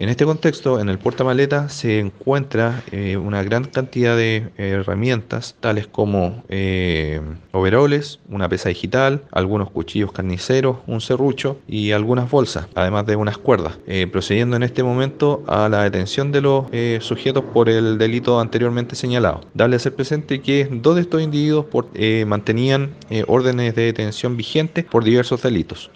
En 0.00 0.08
este 0.08 0.24
contexto, 0.24 0.80
en 0.80 0.88
el 0.88 0.98
portamaleta 0.98 1.68
se 1.68 1.98
encuentra 1.98 2.82
eh, 2.90 3.18
una 3.18 3.42
gran 3.42 3.64
cantidad 3.64 4.16
de 4.16 4.48
eh, 4.56 4.68
herramientas, 4.70 5.56
tales 5.60 5.86
como 5.86 6.42
eh, 6.48 7.20
overoles, 7.52 8.18
una 8.30 8.48
pesa 8.48 8.70
digital, 8.70 9.24
algunos 9.30 9.70
cuchillos 9.70 10.10
carniceros, 10.10 10.78
un 10.86 11.02
serrucho 11.02 11.58
y 11.68 11.90
algunas 11.90 12.30
bolsas, 12.30 12.66
además 12.74 13.04
de 13.04 13.16
unas 13.16 13.36
cuerdas, 13.36 13.78
eh, 13.86 14.06
procediendo 14.10 14.56
en 14.56 14.62
este 14.62 14.82
momento 14.82 15.44
a 15.46 15.68
la 15.68 15.82
detención 15.82 16.32
de 16.32 16.40
los 16.40 16.64
sujetos 17.04 17.44
por 17.52 17.68
el 17.68 17.98
delito 17.98 18.40
anteriormente 18.40 18.96
señalado. 18.96 19.42
Darle 19.52 19.76
a 19.76 19.80
ser 19.80 19.94
presente 19.94 20.40
que 20.40 20.66
dos 20.70 20.94
de 20.94 21.02
estos 21.02 21.20
individuos 21.20 21.66
mantenían 22.26 22.94
órdenes 23.26 23.74
de 23.74 23.82
detención 23.82 24.38
vigentes 24.38 24.86
por 24.86 25.04
diversos 25.04 25.42
delitos. 25.42 25.88